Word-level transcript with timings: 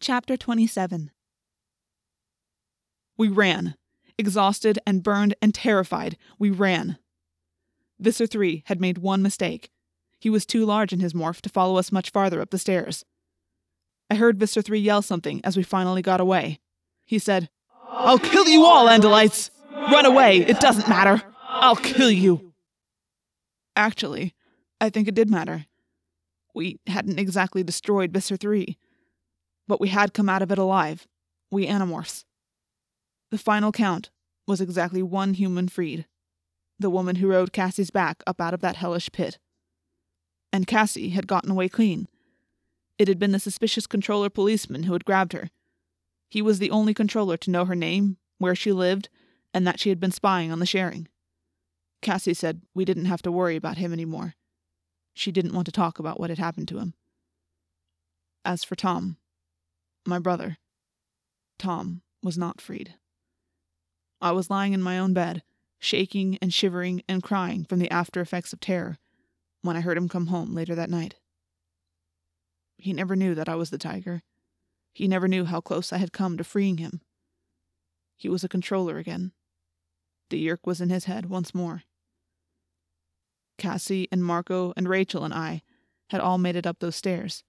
Chapter 0.00 0.36
27 0.36 1.10
We 3.16 3.28
ran. 3.28 3.74
Exhausted 4.16 4.78
and 4.86 5.02
burned 5.02 5.34
and 5.42 5.52
terrified, 5.52 6.16
we 6.38 6.50
ran. 6.50 6.98
Visser 7.98 8.26
3 8.26 8.62
had 8.66 8.80
made 8.80 8.98
one 8.98 9.22
mistake. 9.22 9.70
He 10.20 10.30
was 10.30 10.46
too 10.46 10.64
large 10.64 10.92
in 10.92 11.00
his 11.00 11.14
morph 11.14 11.40
to 11.40 11.48
follow 11.48 11.78
us 11.78 11.90
much 11.90 12.10
farther 12.10 12.40
up 12.40 12.50
the 12.50 12.58
stairs. 12.58 13.04
I 14.08 14.14
heard 14.14 14.38
Visser 14.38 14.62
3 14.62 14.78
yell 14.78 15.02
something 15.02 15.40
as 15.42 15.56
we 15.56 15.64
finally 15.64 16.02
got 16.02 16.20
away. 16.20 16.60
He 17.04 17.18
said, 17.18 17.48
I'll 17.88 18.20
kill 18.20 18.46
you 18.46 18.64
all, 18.64 18.86
Andalites! 18.86 19.50
Run 19.72 20.06
away, 20.06 20.38
it 20.38 20.60
doesn't 20.60 20.88
matter. 20.88 21.20
I'll 21.48 21.76
kill 21.76 22.10
you. 22.10 22.52
Actually, 23.74 24.32
I 24.80 24.90
think 24.90 25.08
it 25.08 25.16
did 25.16 25.28
matter. 25.28 25.66
We 26.54 26.78
hadn't 26.86 27.18
exactly 27.18 27.64
destroyed 27.64 28.12
Visser 28.12 28.36
3, 28.36 28.76
but 29.68 29.80
we 29.80 29.88
had 29.88 30.14
come 30.14 30.28
out 30.28 30.42
of 30.42 30.50
it 30.50 30.58
alive, 30.58 31.06
we 31.50 31.66
Animorphs. 31.66 32.24
The 33.30 33.38
final 33.38 33.70
count 33.70 34.10
was 34.46 34.60
exactly 34.60 35.02
one 35.02 35.34
human 35.34 35.68
freed 35.68 36.06
the 36.78 36.90
woman 36.90 37.16
who 37.16 37.28
rode 37.28 37.52
Cassie's 37.52 37.90
back 37.90 38.22
up 38.26 38.40
out 38.40 38.54
of 38.54 38.60
that 38.60 38.76
hellish 38.76 39.10
pit. 39.10 39.38
And 40.52 40.66
Cassie 40.66 41.10
had 41.10 41.26
gotten 41.26 41.50
away 41.50 41.68
clean. 41.68 42.08
It 42.98 43.08
had 43.08 43.18
been 43.18 43.32
the 43.32 43.40
suspicious 43.40 43.86
controller 43.86 44.30
policeman 44.30 44.84
who 44.84 44.92
had 44.92 45.04
grabbed 45.04 45.32
her. 45.32 45.50
He 46.30 46.42
was 46.42 46.58
the 46.58 46.70
only 46.70 46.94
controller 46.94 47.36
to 47.38 47.50
know 47.50 47.64
her 47.64 47.74
name, 47.74 48.16
where 48.38 48.54
she 48.54 48.72
lived, 48.72 49.08
and 49.52 49.66
that 49.66 49.80
she 49.80 49.88
had 49.88 50.00
been 50.00 50.12
spying 50.12 50.52
on 50.52 50.58
the 50.58 50.66
sharing. 50.66 51.08
Cassie 52.00 52.34
said 52.34 52.62
we 52.74 52.84
didn't 52.84 53.06
have 53.06 53.22
to 53.22 53.32
worry 53.32 53.56
about 53.56 53.78
him 53.78 53.92
anymore. 53.92 54.34
She 55.14 55.32
didn't 55.32 55.54
want 55.54 55.66
to 55.66 55.72
talk 55.72 55.98
about 55.98 56.20
what 56.20 56.30
had 56.30 56.38
happened 56.38 56.68
to 56.68 56.78
him. 56.78 56.94
As 58.44 58.62
for 58.62 58.76
Tom, 58.76 59.16
my 60.08 60.18
brother, 60.18 60.56
Tom 61.58 62.02
was 62.22 62.38
not 62.38 62.60
freed. 62.60 62.94
I 64.20 64.32
was 64.32 64.50
lying 64.50 64.72
in 64.72 64.82
my 64.82 64.98
own 64.98 65.12
bed, 65.12 65.42
shaking 65.78 66.38
and 66.42 66.52
shivering 66.52 67.02
and 67.08 67.22
crying 67.22 67.64
from 67.64 67.78
the 67.78 67.90
after 67.90 68.20
effects 68.20 68.52
of 68.52 68.60
terror, 68.60 68.98
when 69.62 69.76
I 69.76 69.80
heard 69.80 69.96
him 69.96 70.08
come 70.08 70.26
home 70.28 70.54
later 70.54 70.74
that 70.74 70.90
night. 70.90 71.16
He 72.76 72.92
never 72.92 73.16
knew 73.16 73.34
that 73.34 73.48
I 73.48 73.54
was 73.54 73.70
the 73.70 73.78
tiger. 73.78 74.22
He 74.92 75.06
never 75.06 75.28
knew 75.28 75.44
how 75.44 75.60
close 75.60 75.92
I 75.92 75.98
had 75.98 76.12
come 76.12 76.36
to 76.38 76.44
freeing 76.44 76.78
him. 76.78 77.00
He 78.16 78.28
was 78.28 78.42
a 78.42 78.48
controller 78.48 78.98
again. 78.98 79.32
The 80.30 80.44
Yeerk 80.44 80.60
was 80.64 80.80
in 80.80 80.90
his 80.90 81.04
head 81.04 81.26
once 81.26 81.54
more. 81.54 81.82
Cassie 83.58 84.08
and 84.10 84.24
Marco 84.24 84.72
and 84.76 84.88
Rachel 84.88 85.24
and 85.24 85.34
I 85.34 85.62
had 86.10 86.20
all 86.20 86.38
made 86.38 86.56
it 86.56 86.66
up 86.66 86.78
those 86.78 86.96
stairs. 86.96 87.44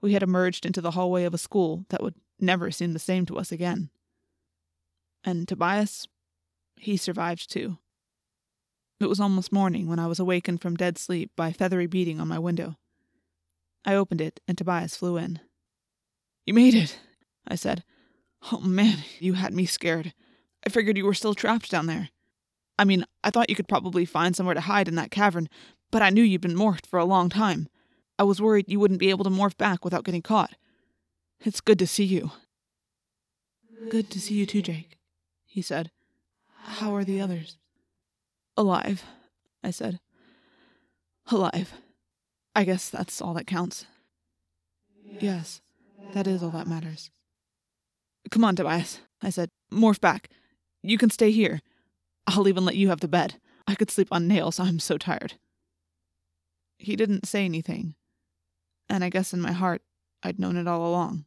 We 0.00 0.12
had 0.12 0.22
emerged 0.22 0.64
into 0.64 0.80
the 0.80 0.92
hallway 0.92 1.24
of 1.24 1.34
a 1.34 1.38
school 1.38 1.84
that 1.88 2.02
would 2.02 2.14
never 2.38 2.70
seem 2.70 2.92
the 2.92 2.98
same 2.98 3.26
to 3.26 3.38
us 3.38 3.50
again. 3.50 3.90
And 5.24 5.48
Tobias, 5.48 6.06
he 6.76 6.96
survived 6.96 7.50
too. 7.50 7.78
It 9.00 9.08
was 9.08 9.20
almost 9.20 9.52
morning 9.52 9.88
when 9.88 9.98
I 9.98 10.06
was 10.06 10.18
awakened 10.18 10.60
from 10.60 10.76
dead 10.76 10.98
sleep 10.98 11.30
by 11.36 11.52
feathery 11.52 11.86
beating 11.86 12.20
on 12.20 12.28
my 12.28 12.38
window. 12.38 12.76
I 13.84 13.94
opened 13.94 14.20
it, 14.20 14.40
and 14.48 14.58
Tobias 14.58 14.96
flew 14.96 15.16
in. 15.16 15.40
You 16.46 16.54
made 16.54 16.74
it, 16.74 16.98
I 17.46 17.54
said. 17.54 17.84
Oh 18.52 18.60
man, 18.60 18.98
you 19.18 19.34
had 19.34 19.54
me 19.54 19.66
scared. 19.66 20.14
I 20.66 20.70
figured 20.70 20.96
you 20.96 21.04
were 21.04 21.14
still 21.14 21.34
trapped 21.34 21.70
down 21.70 21.86
there. 21.86 22.10
I 22.78 22.84
mean, 22.84 23.04
I 23.24 23.30
thought 23.30 23.50
you 23.50 23.56
could 23.56 23.68
probably 23.68 24.04
find 24.04 24.34
somewhere 24.34 24.54
to 24.54 24.60
hide 24.60 24.88
in 24.88 24.94
that 24.96 25.10
cavern, 25.10 25.48
but 25.90 26.02
I 26.02 26.10
knew 26.10 26.22
you'd 26.22 26.40
been 26.40 26.54
morphed 26.54 26.86
for 26.86 26.98
a 26.98 27.04
long 27.04 27.28
time. 27.28 27.68
I 28.18 28.24
was 28.24 28.42
worried 28.42 28.66
you 28.68 28.80
wouldn't 28.80 29.00
be 29.00 29.10
able 29.10 29.24
to 29.24 29.30
morph 29.30 29.56
back 29.56 29.84
without 29.84 30.04
getting 30.04 30.22
caught. 30.22 30.54
It's 31.40 31.60
good 31.60 31.78
to 31.78 31.86
see 31.86 32.04
you. 32.04 32.32
Good 33.90 34.10
to 34.10 34.20
see 34.20 34.34
you 34.34 34.46
too, 34.46 34.60
Jake, 34.60 34.98
he 35.46 35.62
said. 35.62 35.90
How 36.64 36.94
are 36.94 37.04
the 37.04 37.20
others? 37.20 37.56
Alive, 38.56 39.04
I 39.62 39.70
said. 39.70 40.00
Alive. 41.30 41.72
I 42.56 42.64
guess 42.64 42.90
that's 42.90 43.22
all 43.22 43.34
that 43.34 43.46
counts. 43.46 43.86
Yes, 45.04 45.60
that 46.12 46.26
is 46.26 46.42
all 46.42 46.50
that 46.50 46.66
matters. 46.66 47.10
Come 48.30 48.44
on, 48.44 48.56
Tobias, 48.56 49.00
I 49.22 49.30
said. 49.30 49.50
Morph 49.72 50.00
back. 50.00 50.28
You 50.82 50.98
can 50.98 51.10
stay 51.10 51.30
here. 51.30 51.60
I'll 52.26 52.48
even 52.48 52.64
let 52.64 52.76
you 52.76 52.88
have 52.88 53.00
the 53.00 53.08
bed. 53.08 53.40
I 53.66 53.74
could 53.74 53.90
sleep 53.90 54.08
on 54.10 54.26
nails, 54.26 54.58
I'm 54.58 54.80
so 54.80 54.98
tired. 54.98 55.34
He 56.78 56.96
didn't 56.96 57.26
say 57.26 57.44
anything, 57.44 57.94
and 58.88 59.04
I 59.04 59.08
guess 59.08 59.32
in 59.32 59.40
my 59.40 59.52
heart 59.52 59.82
I'd 60.22 60.38
known 60.38 60.56
it 60.56 60.66
all 60.66 60.86
along. 60.86 61.24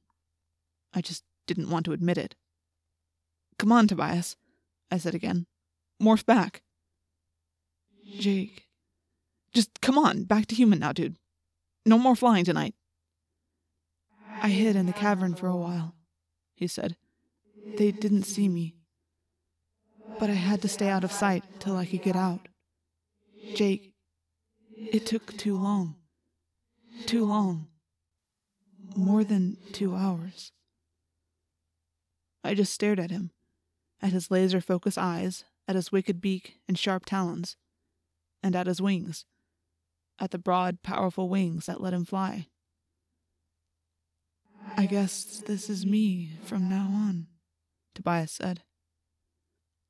I 0.93 1.01
just 1.01 1.23
didn't 1.47 1.69
want 1.69 1.85
to 1.85 1.93
admit 1.93 2.17
it. 2.17 2.35
Come 3.57 3.71
on, 3.71 3.87
Tobias, 3.87 4.35
I 4.89 4.97
said 4.97 5.15
again. 5.15 5.45
Morph 6.01 6.25
back. 6.25 6.63
Jake. 8.19 8.67
Just 9.53 9.81
come 9.81 9.97
on, 9.97 10.23
back 10.23 10.47
to 10.47 10.55
human 10.55 10.79
now, 10.79 10.91
dude. 10.91 11.17
No 11.85 11.97
more 11.97 12.15
flying 12.15 12.45
tonight. 12.45 12.73
I 14.41 14.49
hid 14.49 14.75
in 14.75 14.85
the 14.85 14.93
cavern 14.93 15.35
for 15.35 15.47
a 15.47 15.55
while, 15.55 15.93
he 16.55 16.67
said. 16.67 16.95
They 17.77 17.91
didn't 17.91 18.23
see 18.23 18.47
me. 18.49 18.75
But 20.19 20.29
I 20.29 20.33
had 20.33 20.61
to 20.63 20.67
stay 20.67 20.89
out 20.89 21.03
of 21.03 21.11
sight 21.11 21.43
till 21.59 21.77
I 21.77 21.85
could 21.85 22.01
get 22.01 22.15
out. 22.15 22.47
Jake, 23.55 23.93
it 24.75 25.05
took 25.05 25.37
too 25.37 25.57
long. 25.57 25.95
Too 27.05 27.25
long. 27.25 27.67
More 28.95 29.23
than 29.23 29.57
two 29.71 29.95
hours. 29.95 30.51
I 32.43 32.53
just 32.53 32.73
stared 32.73 32.99
at 32.99 33.11
him, 33.11 33.31
at 34.01 34.11
his 34.11 34.31
laser 34.31 34.61
focused 34.61 34.97
eyes, 34.97 35.45
at 35.67 35.75
his 35.75 35.91
wicked 35.91 36.19
beak 36.19 36.59
and 36.67 36.77
sharp 36.77 37.05
talons, 37.05 37.55
and 38.41 38.55
at 38.55 38.67
his 38.67 38.81
wings, 38.81 39.25
at 40.19 40.31
the 40.31 40.37
broad, 40.37 40.81
powerful 40.81 41.29
wings 41.29 41.67
that 41.67 41.81
let 41.81 41.93
him 41.93 42.05
fly. 42.05 42.47
I 44.77 44.85
guess 44.85 45.43
this 45.45 45.69
is 45.69 45.85
me 45.85 46.31
from 46.43 46.69
now 46.69 46.87
on, 46.93 47.27
Tobias 47.95 48.31
said. 48.31 48.63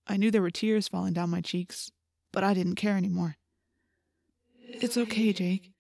I 0.08 0.18
knew 0.18 0.32
there 0.32 0.42
were 0.42 0.52
tears 0.52 0.88
falling 0.88 1.14
down 1.14 1.30
my 1.30 1.42
cheeks, 1.42 1.92
but 2.32 2.44
I 2.44 2.54
didn't 2.54 2.76
care 2.76 2.98
anymore. 2.98 3.38
It's 4.68 4.98
okay, 4.98 5.34
Jake. 5.34 5.72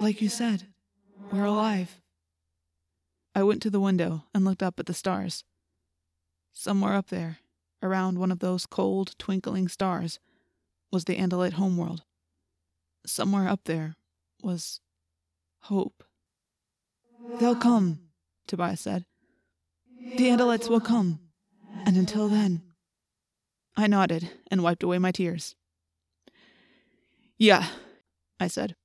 Like 0.00 0.20
you 0.20 0.28
said, 0.28 0.66
we're 1.30 1.44
alive. 1.44 2.00
I 3.34 3.42
went 3.42 3.62
to 3.62 3.70
the 3.70 3.80
window 3.80 4.24
and 4.34 4.44
looked 4.44 4.62
up 4.62 4.78
at 4.78 4.86
the 4.86 4.94
stars. 4.94 5.44
Somewhere 6.52 6.94
up 6.94 7.08
there, 7.08 7.38
around 7.82 8.18
one 8.18 8.30
of 8.30 8.40
those 8.40 8.66
cold, 8.66 9.14
twinkling 9.18 9.68
stars, 9.68 10.18
was 10.90 11.04
the 11.04 11.16
Andalite 11.16 11.54
homeworld. 11.54 12.02
Somewhere 13.06 13.48
up 13.48 13.60
there 13.64 13.96
was 14.42 14.80
hope. 15.62 16.04
They'll 17.38 17.56
come, 17.56 18.00
Tobias 18.46 18.80
said. 18.80 19.06
The 20.16 20.28
Andalites 20.28 20.68
will 20.68 20.80
come. 20.80 21.20
And 21.86 21.96
until 21.96 22.28
then. 22.28 22.62
I 23.76 23.86
nodded 23.86 24.30
and 24.50 24.62
wiped 24.62 24.82
away 24.82 24.98
my 24.98 25.10
tears. 25.10 25.54
Yeah, 27.38 27.66
I 28.38 28.48
said. 28.48 28.76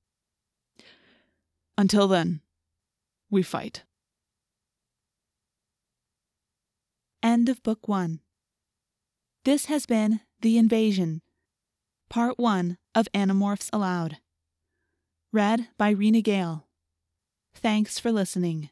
Until 1.78 2.08
then, 2.08 2.40
we 3.30 3.44
fight. 3.44 3.84
End 7.22 7.48
of 7.48 7.62
Book 7.62 7.86
1. 7.86 8.18
This 9.44 9.66
has 9.66 9.86
been 9.86 10.20
The 10.40 10.58
Invasion, 10.58 11.22
Part 12.10 12.36
1 12.36 12.78
of 12.96 13.06
Animorphs 13.14 13.70
Aloud. 13.72 14.16
Read 15.32 15.68
by 15.78 15.90
Rena 15.90 16.20
Gale. 16.20 16.66
Thanks 17.54 18.00
for 18.00 18.10
listening. 18.10 18.70